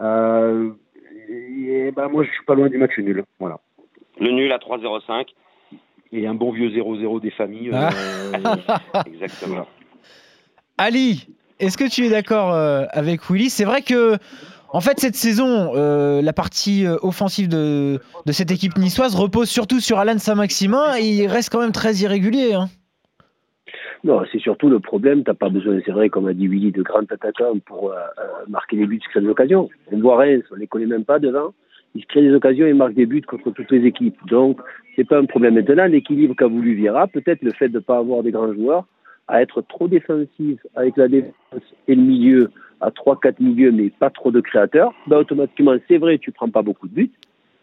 euh, 0.00 0.70
et, 1.28 1.90
ben 1.92 2.08
moi, 2.08 2.24
je 2.24 2.30
suis 2.30 2.44
pas 2.44 2.54
loin 2.54 2.68
du 2.68 2.78
match 2.78 2.98
nul. 2.98 3.24
Voilà. 3.38 3.58
Le 4.20 4.30
nul 4.30 4.52
à 4.52 4.58
3-0-5 4.58 5.26
et 6.12 6.26
un 6.26 6.34
bon 6.34 6.52
vieux 6.52 6.70
0-0 6.70 7.20
des 7.20 7.30
familles. 7.30 7.70
Ah. 7.72 7.90
Euh, 8.34 9.02
exactement. 9.06 9.66
Ali, 10.78 11.28
est-ce 11.60 11.76
que 11.76 11.88
tu 11.88 12.06
es 12.06 12.10
d'accord 12.10 12.52
euh, 12.52 12.84
avec 12.90 13.28
Willy? 13.28 13.50
C'est 13.50 13.64
vrai 13.64 13.82
que, 13.82 14.16
en 14.70 14.80
fait, 14.80 14.98
cette 14.98 15.14
saison, 15.14 15.72
euh, 15.74 16.20
la 16.22 16.32
partie 16.32 16.86
offensive 17.02 17.48
de, 17.48 17.98
cette 18.30 18.50
équipe 18.50 18.76
niçoise 18.76 19.14
repose 19.14 19.48
surtout 19.48 19.80
sur 19.80 19.98
Alan 19.98 20.18
Saint-Maximin 20.18 20.96
et 20.98 21.04
il 21.04 21.26
reste 21.26 21.50
quand 21.50 21.60
même 21.60 21.72
très 21.72 21.94
irrégulier. 21.94 22.54
Hein. 22.54 22.66
Non, 24.04 24.22
c'est 24.30 24.40
surtout 24.40 24.68
le 24.68 24.78
problème. 24.78 25.24
Tu 25.24 25.30
n'as 25.30 25.34
pas 25.34 25.48
besoin, 25.48 25.80
c'est 25.84 25.92
vrai, 25.92 26.08
comme 26.08 26.28
a 26.28 26.34
dit 26.34 26.46
Willy, 26.46 26.70
de 26.70 26.82
grands 26.82 27.00
attaquants 27.00 27.58
pour 27.66 27.92
marquer 28.48 28.76
les 28.76 28.86
buts 28.86 29.00
sur 29.02 29.20
cette 29.20 29.30
occasion. 29.30 29.68
On 29.90 29.98
voit 30.00 30.16
Reims, 30.18 30.44
on 30.52 30.56
les 30.56 30.66
connaît 30.66 30.86
même 30.86 31.04
pas 31.04 31.18
devant 31.18 31.52
il 31.94 32.02
se 32.02 32.06
crée 32.06 32.22
des 32.22 32.34
occasions 32.34 32.66
et 32.66 32.72
marque 32.72 32.94
des 32.94 33.06
buts 33.06 33.22
contre 33.22 33.50
toutes 33.50 33.70
les 33.70 33.86
équipes. 33.86 34.18
Donc, 34.26 34.60
c'est 34.96 35.06
pas 35.06 35.18
un 35.18 35.24
problème. 35.24 35.54
Maintenant, 35.54 35.86
l'équilibre 35.86 36.34
qu'a 36.36 36.46
voulu 36.46 36.74
Vira, 36.74 37.06
peut-être 37.06 37.42
le 37.42 37.52
fait 37.52 37.68
de 37.68 37.74
ne 37.74 37.80
pas 37.80 37.98
avoir 37.98 38.22
des 38.22 38.30
grands 38.30 38.52
joueurs, 38.52 38.84
à 39.28 39.42
être 39.42 39.62
trop 39.62 39.88
défensif 39.88 40.58
avec 40.74 40.96
la 40.96 41.08
défense 41.08 41.32
et 41.86 41.94
le 41.94 42.02
milieu, 42.02 42.50
à 42.80 42.90
3-4 42.90 43.34
milieux, 43.40 43.72
mais 43.72 43.90
pas 43.90 44.10
trop 44.10 44.30
de 44.30 44.40
créateurs, 44.40 44.92
ben, 45.06 45.18
automatiquement, 45.18 45.76
c'est 45.86 45.98
vrai, 45.98 46.18
tu 46.18 46.32
prends 46.32 46.48
pas 46.48 46.62
beaucoup 46.62 46.88
de 46.88 46.94
buts, 46.94 47.12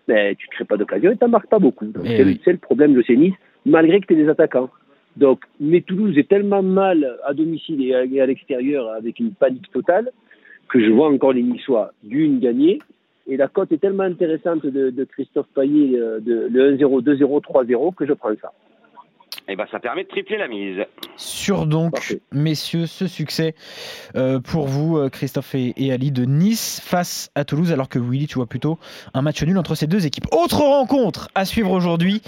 mais 0.07 0.35
tu 0.35 0.47
crées 0.49 0.65
pas 0.65 0.77
d'occasion 0.77 1.11
et 1.11 1.17
tu 1.17 1.27
marques 1.27 1.49
pas 1.49 1.59
beaucoup. 1.59 1.87
Eh 2.03 2.37
c'est 2.43 2.51
le 2.51 2.57
problème 2.59 2.93
de 2.93 3.01
ces 3.01 3.17
Nice, 3.17 3.33
malgré 3.65 3.99
que 3.99 4.07
tu 4.07 4.13
es 4.13 4.23
des 4.23 4.29
attaquants. 4.29 4.69
Donc, 5.17 5.41
mais 5.59 5.81
Toulouse 5.81 6.17
est 6.17 6.27
tellement 6.27 6.61
mal 6.61 7.17
à 7.23 7.33
domicile 7.33 7.81
et 7.81 8.19
à, 8.19 8.25
l'extérieur 8.25 8.89
avec 8.89 9.19
une 9.19 9.31
panique 9.31 9.71
totale 9.71 10.11
que 10.67 10.83
je 10.83 10.91
vois 10.91 11.09
encore 11.09 11.33
les 11.33 11.43
Niçois 11.43 11.91
d'une 12.03 12.39
gagner 12.39 12.79
et 13.27 13.37
la 13.37 13.47
cote 13.47 13.71
est 13.71 13.77
tellement 13.77 14.03
intéressante 14.03 14.65
de, 14.65 14.89
de 14.89 15.03
Christophe 15.05 15.47
Payet, 15.55 15.97
euh, 15.97 16.19
de, 16.19 16.47
le 16.51 16.77
1-0, 16.77 17.01
2-0, 17.01 17.41
3-0, 17.41 17.95
que 17.95 18.05
je 18.05 18.13
prends 18.13 18.35
ça. 18.41 18.51
Et 19.47 19.51
eh 19.53 19.55
ben, 19.55 19.67
ça 19.71 19.79
permet 19.79 20.03
de 20.03 20.09
tripler 20.09 20.37
la 20.37 20.47
mise. 20.47 20.83
Sur 21.17 21.67
donc, 21.67 22.17
messieurs, 22.31 22.87
ce 22.87 23.05
succès 23.05 23.53
euh, 24.15 24.39
pour 24.39 24.65
vous, 24.65 24.97
euh, 24.97 25.09
Christophe 25.09 25.53
et, 25.53 25.91
Ali, 25.91 26.11
de 26.11 26.25
Nice 26.25 26.81
face 26.83 27.29
à 27.35 27.45
Toulouse, 27.45 27.71
alors 27.71 27.87
que 27.87 27.99
Willy, 27.99 28.25
tu 28.25 28.35
vois 28.35 28.47
plutôt 28.47 28.79
un 29.13 29.21
match 29.21 29.43
nul 29.43 29.55
entre 29.59 29.75
ces 29.75 29.85
deux 29.85 30.07
équipes. 30.07 30.25
Autre 30.31 30.61
rencontre 30.61 31.29
à 31.35 31.45
suivre 31.45 31.69
aujourd'hui, 31.69 32.23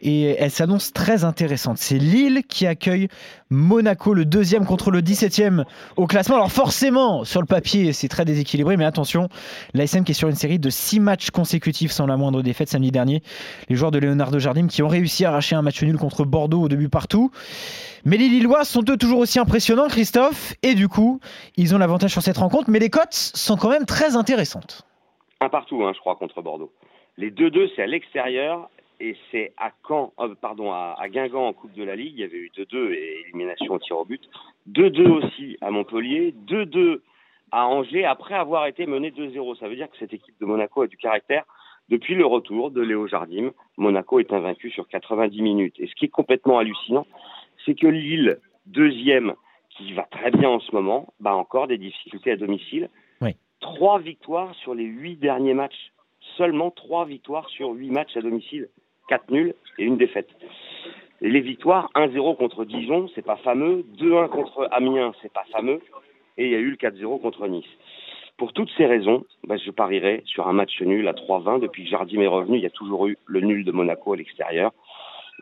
et 0.00 0.30
elle 0.38 0.50
s'annonce 0.50 0.94
très 0.94 1.24
intéressante. 1.24 1.76
C'est 1.76 1.98
Lille 1.98 2.42
qui 2.48 2.66
accueille 2.66 3.08
Monaco, 3.52 4.14
le 4.14 4.24
deuxième 4.24 4.64
contre 4.64 4.90
le 4.90 5.00
17e 5.02 5.64
au 5.96 6.06
classement. 6.06 6.36
Alors 6.36 6.50
forcément, 6.50 7.24
sur 7.24 7.40
le 7.40 7.46
papier, 7.46 7.92
c'est 7.92 8.08
très 8.08 8.24
déséquilibré, 8.24 8.76
mais 8.76 8.84
attention, 8.84 9.28
l'ASM 9.74 10.04
qui 10.04 10.12
est 10.12 10.14
sur 10.14 10.28
une 10.28 10.34
série 10.34 10.58
de 10.58 10.70
six 10.70 11.00
matchs 11.00 11.30
consécutifs 11.30 11.92
sans 11.92 12.06
la 12.06 12.16
moindre 12.16 12.42
défaite 12.42 12.68
samedi 12.68 12.90
dernier. 12.90 13.22
Les 13.68 13.76
joueurs 13.76 13.90
de 13.90 13.98
Leonardo 13.98 14.38
Jardim 14.38 14.66
qui 14.66 14.82
ont 14.82 14.88
réussi 14.88 15.24
à 15.24 15.28
arracher 15.28 15.54
un 15.54 15.62
match 15.62 15.82
nul 15.82 15.98
contre 15.98 16.24
Bordeaux 16.24 16.62
au 16.62 16.68
début 16.68 16.88
partout. 16.88 17.30
Mais 18.04 18.16
les 18.16 18.28
Lillois 18.28 18.64
sont 18.64 18.82
eux 18.88 18.96
toujours 18.96 19.20
aussi 19.20 19.38
impressionnants, 19.38 19.88
Christophe, 19.88 20.54
et 20.62 20.74
du 20.74 20.88
coup, 20.88 21.20
ils 21.56 21.74
ont 21.74 21.78
l'avantage 21.78 22.10
sur 22.10 22.22
cette 22.22 22.38
rencontre, 22.38 22.70
mais 22.70 22.78
les 22.78 22.90
cotes 22.90 23.12
sont 23.12 23.56
quand 23.56 23.68
même 23.68 23.84
très 23.84 24.16
intéressantes. 24.16 24.86
Un 25.40 25.50
partout, 25.50 25.84
hein, 25.84 25.92
je 25.94 26.00
crois, 26.00 26.16
contre 26.16 26.40
Bordeaux. 26.40 26.72
Les 27.18 27.30
2-2, 27.30 27.70
c'est 27.76 27.82
à 27.82 27.86
l'extérieur 27.86 28.70
et 29.02 29.16
c'est 29.32 29.52
à 29.56 29.72
Caen, 29.86 30.12
euh, 30.20 30.34
pardon, 30.40 30.70
à, 30.70 30.96
Guingamp 31.08 31.48
en 31.48 31.52
Coupe 31.52 31.74
de 31.74 31.82
la 31.82 31.96
Ligue, 31.96 32.14
il 32.14 32.20
y 32.20 32.24
avait 32.24 32.38
eu 32.38 32.52
2-2 32.56 32.92
et 32.92 33.22
élimination 33.26 33.74
au 33.74 33.78
tir 33.80 33.98
au 33.98 34.04
but. 34.04 34.22
2-2 34.70 35.08
aussi 35.08 35.56
à 35.60 35.72
Montpellier, 35.72 36.32
2-2 36.46 37.00
à 37.50 37.66
Angers 37.66 38.04
après 38.04 38.34
avoir 38.34 38.66
été 38.66 38.86
mené 38.86 39.10
2-0. 39.10 39.58
Ça 39.58 39.68
veut 39.68 39.74
dire 39.74 39.90
que 39.90 39.96
cette 39.98 40.12
équipe 40.12 40.36
de 40.40 40.46
Monaco 40.46 40.82
a 40.82 40.86
du 40.86 40.96
caractère. 40.96 41.44
Depuis 41.88 42.14
le 42.14 42.24
retour 42.24 42.70
de 42.70 42.80
Léo 42.80 43.08
Jardim, 43.08 43.50
Monaco 43.76 44.20
est 44.20 44.32
invaincu 44.32 44.70
sur 44.70 44.86
90 44.86 45.42
minutes. 45.42 45.74
Et 45.80 45.88
ce 45.88 45.94
qui 45.96 46.04
est 46.04 46.08
complètement 46.08 46.58
hallucinant, 46.58 47.06
c'est 47.66 47.74
que 47.74 47.88
Lille, 47.88 48.38
deuxième, 48.66 49.34
qui 49.70 49.94
va 49.94 50.04
très 50.04 50.30
bien 50.30 50.48
en 50.48 50.60
ce 50.60 50.72
moment, 50.72 51.12
a 51.24 51.34
encore 51.34 51.66
des 51.66 51.78
difficultés 51.78 52.30
à 52.30 52.36
domicile. 52.36 52.88
Trois 53.60 54.00
victoires 54.00 54.54
sur 54.56 54.74
les 54.74 54.84
huit 54.84 55.16
derniers 55.16 55.54
matchs. 55.54 55.92
Seulement 56.36 56.72
trois 56.72 57.04
victoires 57.04 57.48
sur 57.48 57.70
huit 57.70 57.90
matchs 57.90 58.16
à 58.16 58.20
domicile. 58.20 58.68
4 59.12 59.30
nuls 59.30 59.54
et 59.76 59.84
une 59.84 59.98
défaite. 59.98 60.30
Les 61.20 61.40
victoires, 61.40 61.90
1-0 61.94 62.34
contre 62.38 62.64
Dijon, 62.64 63.10
c'est 63.14 63.24
pas 63.24 63.36
fameux, 63.36 63.84
2-1 63.98 64.30
contre 64.30 64.66
Amiens, 64.70 65.12
c'est 65.20 65.30
pas 65.30 65.44
fameux, 65.52 65.80
et 66.38 66.46
il 66.46 66.50
y 66.50 66.54
a 66.54 66.58
eu 66.58 66.70
le 66.70 66.76
4-0 66.76 67.20
contre 67.20 67.46
Nice. 67.46 67.68
Pour 68.38 68.54
toutes 68.54 68.70
ces 68.78 68.86
raisons, 68.86 69.26
bah, 69.46 69.58
je 69.58 69.70
parierais 69.70 70.22
sur 70.24 70.48
un 70.48 70.54
match 70.54 70.80
nul 70.80 71.06
à 71.08 71.12
3-20. 71.12 71.60
Depuis 71.60 71.84
que 71.84 71.90
Jardim 71.90 72.22
est 72.22 72.26
revenu, 72.26 72.56
il 72.56 72.62
y 72.62 72.66
a 72.66 72.70
toujours 72.70 73.06
eu 73.06 73.18
le 73.26 73.40
nul 73.40 73.66
de 73.66 73.72
Monaco 73.72 74.14
à 74.14 74.16
l'extérieur. 74.16 74.72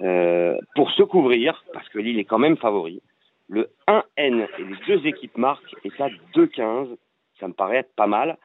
Euh, 0.00 0.58
pour 0.74 0.90
se 0.90 1.04
couvrir, 1.04 1.64
parce 1.72 1.88
que 1.90 2.00
Lille 2.00 2.18
est 2.18 2.24
quand 2.24 2.40
même 2.40 2.56
favori, 2.56 3.00
le 3.48 3.70
1N 3.86 4.48
et 4.58 4.64
les 4.64 4.76
deux 4.88 5.06
équipes 5.06 5.38
marquent 5.38 5.76
est 5.84 6.00
à 6.00 6.08
2-15. 6.34 6.88
Ça 7.38 7.46
me 7.46 7.52
paraît 7.52 7.76
être 7.76 7.94
pas 7.94 8.08
mal. 8.08 8.36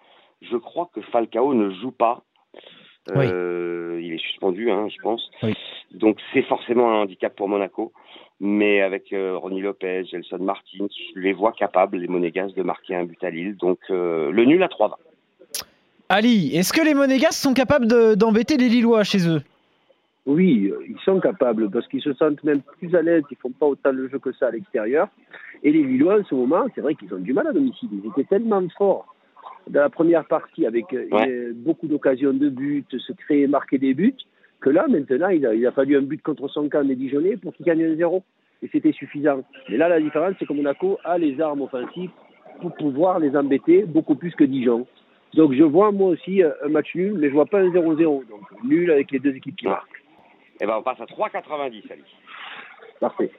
Je 0.43 0.55
crois 0.55 0.87
que 0.93 1.01
Falcao 1.01 1.55
ne 1.55 1.71
joue 1.71 1.91
pas 1.91 2.21
il 3.07 4.13
est 4.13 4.21
suspendu, 4.21 4.71
hein, 4.71 4.87
je 4.89 5.01
pense. 5.01 5.29
Donc 5.91 6.17
c'est 6.33 6.43
forcément 6.43 6.91
un 6.91 7.03
handicap 7.03 7.35
pour 7.35 7.49
Monaco. 7.49 7.91
Mais 8.41 8.81
avec 8.81 9.13
Ronnie 9.13 9.61
Lopez, 9.61 10.03
Gelson 10.05 10.39
Martin, 10.39 10.87
je 10.89 11.19
les 11.19 11.31
vois 11.31 11.53
capables, 11.53 11.97
les 11.97 12.07
Monégas, 12.07 12.49
de 12.49 12.63
marquer 12.63 12.95
un 12.95 13.05
but 13.05 13.23
à 13.23 13.29
Lille. 13.29 13.55
Donc 13.55 13.79
le 13.89 14.43
nul 14.43 14.61
à 14.61 14.67
3-20. 14.67 14.95
Ali, 16.09 16.55
est-ce 16.55 16.73
que 16.73 16.85
les 16.85 16.93
Monégas 16.93 17.31
sont 17.31 17.53
capables 17.53 17.87
d'embêter 18.15 18.57
les 18.57 18.69
Lillois 18.69 19.03
chez 19.03 19.27
eux? 19.27 19.41
Oui, 20.27 20.71
ils 20.87 20.99
sont 21.05 21.19
capables 21.19 21.69
parce 21.69 21.87
qu'ils 21.87 22.01
se 22.01 22.13
sentent 22.13 22.43
même 22.43 22.61
plus 22.79 22.93
à 22.95 23.01
l'aise, 23.01 23.23
ils 23.31 23.37
font 23.37 23.51
pas 23.51 23.67
autant 23.67 23.93
de 23.93 24.07
jeu 24.07 24.19
que 24.19 24.31
ça 24.33 24.47
à 24.47 24.51
l'extérieur. 24.51 25.07
Et 25.63 25.71
les 25.71 25.83
Lillois, 25.83 26.19
en 26.19 26.23
ce 26.23 26.35
moment, 26.35 26.65
c'est 26.75 26.81
vrai 26.81 26.95
qu'ils 26.95 27.13
ont 27.13 27.19
du 27.19 27.31
mal 27.31 27.47
à 27.47 27.53
domicile. 27.53 27.89
Ils 27.93 28.09
étaient 28.09 28.27
tellement 28.27 28.61
forts 28.77 29.14
dans 29.67 29.81
la 29.81 29.89
première 29.89 30.25
partie 30.25 30.65
avec 30.65 30.85
euh, 30.93 31.53
beaucoup 31.55 31.87
d'occasions 31.87 32.33
de 32.33 32.49
but, 32.49 32.85
se 32.97 33.13
créer, 33.13 33.47
marquer 33.47 33.77
des 33.77 33.93
buts, 33.93 34.15
que 34.61 34.69
là, 34.69 34.85
maintenant, 34.87 35.29
il 35.29 35.45
a, 35.45 35.71
fallu 35.71 35.97
un 35.97 36.01
but 36.01 36.21
contre 36.21 36.47
son 36.47 36.69
camp 36.69 36.83
des 36.83 36.95
Dijonais 36.95 37.37
pour 37.37 37.53
qu'il 37.53 37.65
gagne 37.65 37.83
un 37.83 37.95
zéro. 37.95 38.23
Et 38.63 38.69
c'était 38.71 38.93
suffisant. 38.93 39.43
Mais 39.69 39.77
là, 39.77 39.89
la 39.89 39.99
différence, 39.99 40.33
c'est 40.39 40.45
que 40.45 40.53
Monaco 40.53 40.97
a 41.03 41.17
les 41.17 41.39
armes 41.41 41.61
offensives 41.61 42.09
pour 42.61 42.73
pouvoir 42.75 43.19
les 43.19 43.35
embêter 43.35 43.83
beaucoup 43.83 44.15
plus 44.15 44.33
que 44.33 44.43
Dijon. 44.43 44.87
Donc 45.33 45.53
je 45.53 45.63
vois 45.63 45.91
moi 45.91 46.09
aussi 46.09 46.41
un 46.41 46.69
match 46.69 46.95
nul, 46.95 47.15
mais 47.17 47.27
je 47.27 47.33
vois 47.33 47.45
pas 47.45 47.59
un 47.59 47.69
0-0. 47.69 47.97
Donc 47.97 48.23
nul 48.63 48.89
avec 48.89 49.11
les 49.11 49.19
deux 49.19 49.35
équipes 49.35 49.57
qui 49.57 49.67
marquent. 49.67 50.01
Eh 50.61 50.65
ben, 50.65 50.77
on 50.77 50.81
passe 50.81 51.01
à 51.01 51.05
3,90, 51.05 51.91
Ali. 51.91 52.03
Parfait. 52.99 53.29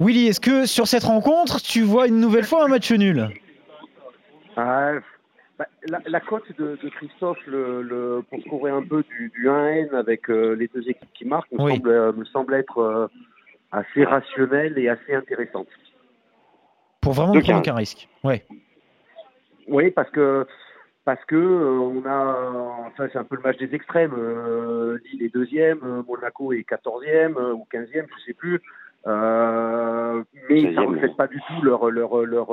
Willy, 0.00 0.28
est-ce 0.28 0.40
que 0.40 0.66
sur 0.66 0.86
cette 0.86 1.04
rencontre, 1.04 1.62
tu 1.62 1.80
vois 1.80 2.06
une 2.06 2.20
nouvelle 2.20 2.44
fois 2.44 2.64
un 2.64 2.68
match 2.68 2.92
nul? 2.92 3.28
Euh, 4.58 5.00
bah, 5.58 5.66
la, 6.06 6.20
cote 6.20 6.50
de, 6.58 6.76
Christophe 6.90 7.38
le, 7.46 8.22
pour 8.28 8.42
couvrir 8.44 8.74
un 8.74 8.82
peu 8.82 9.02
du, 9.04 9.32
1N 9.44 9.94
avec 9.94 10.28
euh, 10.28 10.54
les 10.54 10.68
deux 10.68 10.88
équipes 10.88 11.12
qui 11.14 11.24
marquent 11.24 11.50
me, 11.52 11.70
semble, 11.70 11.88
euh, 11.88 12.12
me 12.12 12.24
semble, 12.26 12.54
être 12.54 13.10
assez 13.72 14.04
rationnelle 14.04 14.78
et 14.78 14.88
assez 14.88 15.14
intéressante. 15.14 15.68
Pour 17.00 17.12
vraiment 17.12 17.32
prendre 17.32 17.58
aucun 17.58 17.74
risque. 17.74 18.08
Ouais. 18.24 18.44
Oui, 19.68 19.90
parce 19.90 20.10
que 20.10 20.46
parce 21.04 21.24
que 21.24 21.36
euh, 21.36 21.78
on 21.78 22.04
a, 22.04 22.88
enfin 22.88 23.08
c'est 23.12 23.18
un 23.18 23.24
peu 23.24 23.36
le 23.36 23.42
match 23.42 23.58
des 23.58 23.74
extrêmes. 23.74 24.12
Euh, 24.16 24.98
Lille 25.04 25.22
est 25.22 25.32
deuxième, 25.32 25.78
euh, 25.84 26.02
Monaco 26.06 26.52
est 26.52 26.64
quatorzième 26.64 27.36
ou 27.36 27.64
quinzième, 27.70 28.06
je 28.18 28.24
sais 28.24 28.34
plus. 28.34 28.60
mais 29.06 30.74
ça 30.74 30.80
ne 30.82 30.86
reflète 30.86 31.16
pas 31.16 31.28
du 31.28 31.40
tout 31.46 31.62
leur 31.62 31.90
leur 31.90 32.26
leur 32.26 32.48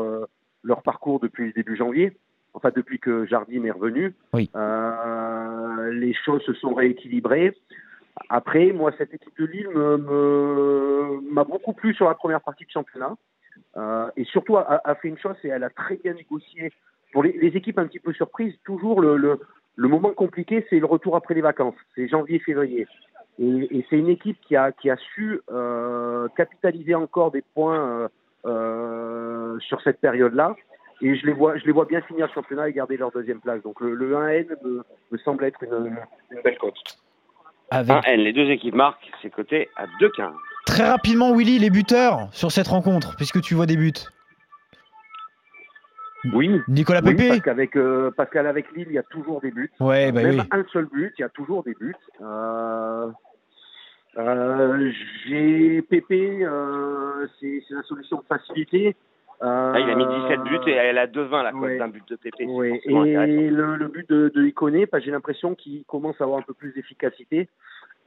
leur 0.63 0.81
parcours 0.83 1.19
depuis 1.19 1.48
le 1.48 1.51
début 1.53 1.75
janvier. 1.75 2.15
Enfin 2.53 2.72
depuis 2.75 3.00
que 3.00 3.25
Jardim 3.25 3.63
est 3.65 3.72
revenu. 3.72 4.13
Oui. 4.33 4.50
les 5.91 6.13
choses 6.13 6.41
se 6.43 6.53
sont 6.53 6.74
rééquilibrées. 6.74 7.55
Après, 8.29 8.72
moi, 8.72 8.91
cette 8.98 9.13
équipe 9.13 9.36
de 9.39 9.45
Lille 9.45 9.69
m'a 9.69 9.98
me, 9.98 11.43
beaucoup 11.43 11.74
plu 11.74 11.93
sur 11.95 12.07
la 12.07 12.13
première 12.13 12.41
partie 12.41 12.65
de 12.65 12.69
championnat. 12.69 13.15
et 14.15 14.24
surtout 14.25 14.57
a, 14.57 14.81
a, 14.83 14.95
fait 14.95 15.07
une 15.07 15.17
chose, 15.17 15.36
c'est 15.41 15.48
elle 15.48 15.63
a 15.63 15.69
très 15.69 15.95
bien 15.95 16.13
négocié 16.13 16.72
pour 17.13 17.24
les, 17.24 17.55
équipes 17.55 17.77
un 17.77 17.86
petit 17.86 18.00
peu 18.00 18.12
surprises, 18.12 18.55
toujours 18.65 19.00
le, 19.00 19.15
le, 19.15 19.88
moment 19.88 20.12
compliqué, 20.13 20.65
c'est 20.69 20.79
le 20.79 20.86
retour 20.86 21.15
après 21.15 21.36
les 21.36 21.41
vacances. 21.41 21.75
C'est 21.95 22.10
janvier-février. 22.10 22.88
Et, 23.39 23.86
c'est 23.89 23.98
une 23.98 24.10
équipe 24.10 24.38
qui 24.41 24.55
a, 24.55 24.72
qui 24.72 24.89
a 24.89 24.98
su 24.98 25.39
euh, 25.51 26.27
capitaliser 26.36 26.95
encore 26.95 27.31
des 27.31 27.43
points 27.53 27.79
euh, 27.79 28.07
euh, 28.45 29.60
sur 29.60 29.81
cette 29.81 30.01
période-là. 30.01 30.55
Et 31.03 31.17
je 31.17 31.25
les, 31.25 31.33
vois, 31.33 31.57
je 31.57 31.65
les 31.65 31.74
vois 31.74 31.83
bien 31.83 32.01
finir 32.01 32.27
le 32.27 32.31
championnat 32.33 32.69
et 32.69 32.74
garder 32.74 32.95
leur 32.95 33.12
deuxième 33.12 33.41
place. 33.41 33.62
Donc 33.62 33.81
le, 33.81 33.93
1N 33.93 34.48
me, 35.12 35.17
semble 35.17 35.43
être 35.43 35.62
une, 35.62 35.98
belle 36.43 36.57
cote. 36.57 36.77
1N, 37.74 38.15
les 38.15 38.31
deux 38.31 38.50
équipes 38.50 38.75
marquent, 38.75 39.12
c'est 39.22 39.29
coté 39.29 39.67
à 39.75 39.86
2,15. 40.00 40.31
Très 40.65 40.88
rapidement, 40.88 41.36
Willy, 41.36 41.60
les 41.60 41.69
buteurs 41.69 42.29
sur 42.31 42.51
cette 42.51 42.67
rencontre, 42.67 43.17
puisque 43.17 43.41
tu 43.41 43.53
vois 43.53 43.65
des 43.65 43.75
buts. 43.75 43.91
Oui. 46.31 46.62
Nicolas 46.69 47.01
Pépé 47.01 47.27
Parce 47.27 47.41
qu'avec 47.41 47.75
euh, 47.75 48.10
Pascal 48.12 48.48
avec 48.48 48.72
Lille, 48.74 48.88
il 48.89 48.95
y 48.95 48.98
a 48.98 49.03
toujours 49.03 49.41
des 49.41 49.51
buts. 49.51 49.72
Ouais, 49.81 50.13
bah 50.13 50.24
Même 50.24 50.45
un 50.51 50.63
seul 50.72 50.86
but, 50.86 51.13
il 51.17 51.22
y 51.22 51.25
a 51.25 51.29
toujours 51.29 51.63
des 51.63 51.74
buts. 51.74 51.98
Euh, 52.22 53.07
euh, 54.17 54.91
j'ai 55.27 55.81
Pépé, 55.81 56.48
c'est 57.41 57.62
la 57.72 57.83
solution 57.83 58.19
de 58.19 58.24
il 59.42 59.48
a 59.48 59.96
mis 59.96 60.06
17 60.06 60.44
buts 60.44 60.60
et 60.68 60.72
elle 60.72 60.98
a 60.98 61.08
2-20 61.08 61.44
la 61.44 61.52
cause 61.52 61.78
d'un 61.78 61.88
but 61.88 62.08
de 62.08 62.16
Pépé. 62.16 62.46
Ouais. 62.46 62.82
Et 62.86 63.50
le, 63.50 63.88
but 63.88 64.10
de, 64.10 64.32
de 64.34 64.44
Iconé, 64.46 64.86
bah, 64.86 65.00
j'ai 65.00 65.12
l'impression 65.12 65.56
qu'il 65.56 65.84
commence 65.86 66.20
à 66.22 66.24
avoir 66.24 66.40
un 66.40 66.44
peu 66.44 66.54
plus 66.54 66.74
d'efficacité 66.74 67.50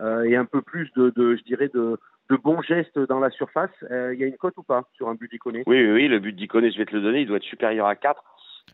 et 0.00 0.36
un 0.36 0.44
peu 0.44 0.62
plus 0.62 0.90
de, 0.96 1.10
de 1.10 1.36
je 1.36 1.42
dirais, 1.42 1.68
de, 1.72 1.98
de 2.28 2.36
bons 2.36 2.62
gestes 2.62 2.98
dans 2.98 3.20
la 3.20 3.30
surface. 3.30 3.70
Euh, 3.90 4.14
il 4.14 4.20
y 4.20 4.24
a 4.24 4.26
une 4.26 4.36
cote 4.36 4.56
ou 4.56 4.62
pas 4.62 4.84
sur 4.94 5.08
un 5.08 5.14
but 5.14 5.30
d'Iconé? 5.30 5.62
Oui, 5.66 5.82
oui, 5.82 5.92
oui, 5.92 6.08
le 6.08 6.18
but 6.18 6.34
d'Iconé, 6.34 6.70
je 6.70 6.78
vais 6.78 6.86
te 6.86 6.94
le 6.94 7.02
donner, 7.02 7.20
il 7.20 7.26
doit 7.26 7.36
être 7.36 7.44
supérieur 7.44 7.86
à 7.86 7.96
4. 7.96 8.22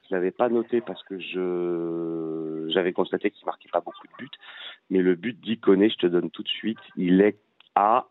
Je 0.08 0.14
l'avais 0.14 0.30
pas 0.30 0.48
noté 0.48 0.80
parce 0.80 1.02
que 1.04 1.18
je 1.18 2.68
j'avais 2.72 2.92
constaté 2.92 3.30
qu'il 3.30 3.44
marquait 3.44 3.68
pas 3.70 3.80
beaucoup 3.80 4.06
de 4.06 4.12
buts. 4.18 4.30
Mais 4.90 5.00
le 5.00 5.14
but 5.14 5.38
d'Iconé, 5.38 5.90
je 5.90 5.96
te 5.96 6.06
donne 6.06 6.30
tout 6.30 6.42
de 6.42 6.48
suite, 6.48 6.78
il 6.96 7.20
est 7.20 7.38
à 7.74 8.06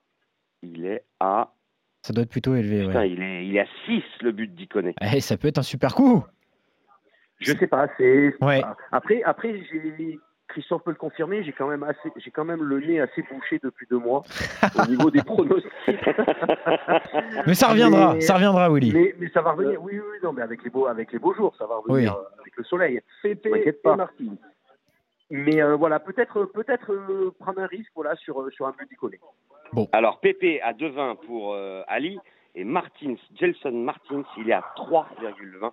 il 0.62 0.86
est 0.86 1.03
à 1.19 1.51
ça 2.01 2.13
doit 2.13 2.24
être 2.24 2.29
plutôt 2.29 2.55
élevé. 2.55 2.86
Putain, 2.86 3.05
il, 3.05 3.22
est, 3.22 3.46
il 3.46 3.55
est 3.55 3.62
à 3.62 3.67
6 3.86 4.03
le 4.22 4.31
but 4.31 4.53
d'Iconé. 4.53 4.96
Eh, 5.01 5.20
ça 5.22 5.38
peut 5.38 5.48
être 5.48 5.60
un 5.60 5.63
super 5.63 5.96
coup. 5.96 6.24
Je 7.39 7.53
sais 7.53 7.67
pas, 7.67 7.88
c'est. 7.98 8.36
Ouais. 8.41 8.62
Après, 8.91 9.24
après 9.24 9.63
j'ai 9.72 10.20
Christophe 10.51 10.84
peut 10.84 10.91
le 10.91 10.98
confirmer, 10.98 11.43
j'ai 11.43 11.53
quand 11.53 11.67
même 11.67 11.84
assez, 11.84 12.12
j'ai 12.17 12.29
quand 12.29 12.43
même 12.43 12.62
le 12.62 12.79
nez 12.79 13.00
assez 13.00 13.22
bouché 13.24 13.60
depuis 13.63 13.88
deux 13.89 13.98
mois 13.98 14.24
au 14.77 14.88
niveau 14.88 15.10
des 15.10 15.24
pronostics. 15.24 15.72
mais 17.48 17.53
ça 17.53 17.70
reviendra, 17.70 18.20
ça 18.20 18.36
reviendra, 18.36 18.70
Willy. 18.70 18.91
Mais, 19.17 19.29
ça 19.34 19.41
va 19.41 19.53
revenir, 19.53 19.81
oui, 19.81 19.93
oui, 19.93 20.17
non, 20.22 20.34
mais 20.34 20.41
avec 20.41 20.63
les 20.63 20.70
beaux, 20.70 20.88
avec 20.88 21.12
les 21.13 21.20
beaux 21.20 21.34
jours, 21.34 21.55
ça 21.58 21.65
va 21.65 21.77
revenir 21.77 22.13
euh, 22.13 22.41
avec 22.41 22.55
le 22.58 22.63
soleil. 22.65 23.01
Pépé 23.24 23.50
et 23.65 23.88
Martin. 23.96 24.36
Mais 25.29 25.62
euh, 25.62 25.77
voilà, 25.77 26.00
peut-être, 26.00 26.43
peut-être 26.46 26.91
euh, 26.91 27.34
prendre 27.39 27.62
un 27.62 27.67
risque, 27.67 27.91
voilà, 27.96 28.15
sur 28.17 28.51
sur 28.51 28.67
un 28.67 28.74
but 28.77 28.89
d'Iconé. 28.89 29.20
Bon. 29.73 29.87
Alors 29.91 30.19
Pépé 30.19 30.61
à 30.61 30.73
2,20 30.73 31.17
pour 31.25 31.55
Ali 31.87 32.17
et 32.55 32.63
Martins, 32.63 33.15
Gelson 33.39 33.71
Martins, 33.71 34.23
il 34.37 34.49
est 34.49 34.53
à 34.53 34.63
3,20 34.75 35.71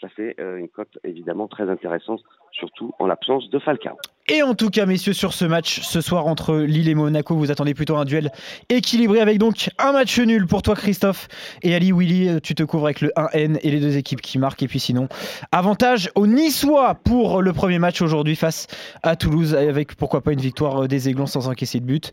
ça 0.00 0.08
fait 0.08 0.34
euh, 0.40 0.58
une 0.58 0.68
cote 0.68 0.98
évidemment 1.04 1.48
très 1.48 1.70
intéressante, 1.70 2.20
surtout 2.52 2.92
en 2.98 3.06
l'absence 3.06 3.48
de 3.48 3.58
Falcao. 3.58 3.96
Et 4.28 4.42
en 4.42 4.54
tout 4.54 4.68
cas, 4.68 4.84
messieurs, 4.84 5.12
sur 5.12 5.32
ce 5.32 5.44
match 5.44 5.80
ce 5.80 6.00
soir 6.00 6.26
entre 6.26 6.56
Lille 6.56 6.88
et 6.88 6.94
Monaco, 6.94 7.34
vous 7.34 7.50
attendez 7.50 7.72
plutôt 7.72 7.96
un 7.96 8.04
duel 8.04 8.30
équilibré 8.68 9.20
avec 9.20 9.38
donc 9.38 9.70
un 9.78 9.92
match 9.92 10.18
nul 10.18 10.46
pour 10.46 10.62
toi, 10.62 10.74
Christophe. 10.74 11.28
Et 11.62 11.74
Ali 11.74 11.92
Willy, 11.92 12.40
tu 12.42 12.54
te 12.54 12.62
couvres 12.62 12.86
avec 12.86 13.00
le 13.00 13.10
1N 13.16 13.58
et 13.62 13.70
les 13.70 13.80
deux 13.80 13.96
équipes 13.96 14.20
qui 14.20 14.38
marquent. 14.38 14.62
Et 14.62 14.68
puis 14.68 14.80
sinon, 14.80 15.08
avantage 15.52 16.10
au 16.14 16.26
Niçois 16.26 16.96
pour 16.96 17.40
le 17.40 17.52
premier 17.52 17.78
match 17.78 18.02
aujourd'hui 18.02 18.36
face 18.36 18.66
à 19.02 19.16
Toulouse, 19.16 19.54
avec 19.54 19.94
pourquoi 19.94 20.20
pas 20.20 20.32
une 20.32 20.40
victoire 20.40 20.88
des 20.88 21.08
Aiglons 21.08 21.26
sans 21.26 21.48
encaisser 21.48 21.80
de 21.80 21.86
but 21.86 22.12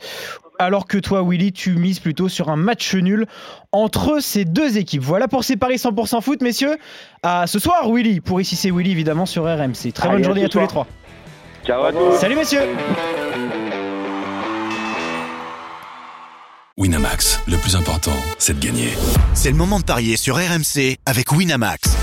alors 0.66 0.88
que 0.88 0.98
toi, 0.98 1.24
Willy, 1.28 1.52
tu 1.52 1.76
mises 1.76 2.00
plutôt 2.00 2.30
sur 2.30 2.50
un 2.50 2.56
match 2.56 2.96
nul 2.96 3.26
entre 3.72 4.20
ces 4.20 4.46
deux 4.46 4.78
équipes. 4.78 5.02
Voilà 5.02 5.28
pour 5.28 5.44
ces 5.44 5.58
paris 5.58 5.76
100% 5.76 6.22
foot, 6.22 6.42
messieurs. 6.42 6.78
À 7.22 7.48
ce 7.48 7.60
soir, 7.60 7.90
Willy, 7.92 8.22
pour 8.22 8.42
ici 8.42 8.56
c'est 8.56 8.72
Willy, 8.72 8.92
évidemment, 8.92 9.26
sur 9.26 9.44
RMC. 9.44 9.92
Très 9.94 10.10
bonne 10.10 10.24
journée 10.24 10.46
à, 10.46 10.50
tous 10.50 10.60
les 10.60 10.68
trois. 10.68 10.88
Ciao 11.66 11.84
à 11.84 11.92
tous. 11.92 12.18
Salut, 12.18 12.36
messieurs. 12.36 12.62
Winamax, 16.76 17.40
le 17.48 17.58
plus 17.58 17.76
important, 17.76 18.16
c'est 18.40 18.60
de 18.60 18.66
gagner. 18.66 18.90
C'est 19.36 19.52
le 19.52 19.56
moment 19.56 19.80
de 19.80 19.86
parier 19.86 20.18
sur 20.18 20.38
RMC 20.38 20.98
avec 21.06 21.32
Winamax. 21.32 22.03